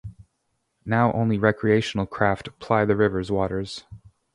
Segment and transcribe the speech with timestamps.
[0.83, 3.83] Now only recreational craft ply the river's waters.